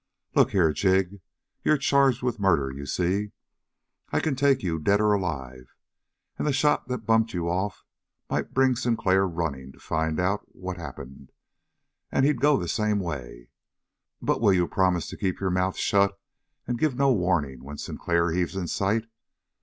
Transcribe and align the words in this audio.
"Look 0.33 0.49
here, 0.49 0.73
Jig: 0.73 1.21
You're 1.63 1.77
charged 1.77 2.23
with 2.23 2.39
a 2.39 2.41
murder, 2.41 2.71
you 2.71 2.87
see? 2.87 3.33
I 4.11 4.19
can 4.19 4.35
take 4.35 4.63
you 4.63 4.79
dead 4.79 4.99
or 4.99 5.13
alive; 5.13 5.75
and 6.39 6.47
the 6.47 6.51
shot 6.53 6.87
that 6.87 7.05
bumped 7.05 7.35
you 7.35 7.47
off 7.47 7.85
might 8.27 8.51
bring 8.55 8.75
Sinclair 8.75 9.27
running 9.27 9.71
to 9.73 9.79
find 9.79 10.19
out 10.19 10.41
what'd 10.55 10.81
happened, 10.81 11.31
and 12.11 12.25
he'd 12.25 12.41
go 12.41 12.57
the 12.57 12.67
same 12.67 12.97
way. 12.99 13.49
But 14.19 14.41
will 14.41 14.53
you 14.53 14.67
promise 14.67 15.05
to 15.09 15.17
keep 15.17 15.39
your 15.39 15.51
mouth 15.51 15.77
shut 15.77 16.19
and 16.65 16.79
give 16.79 16.95
no 16.95 17.13
warning 17.13 17.63
when 17.63 17.77
Sinclair 17.77 18.31
heaves 18.31 18.55
in 18.55 18.67
sight? 18.67 19.05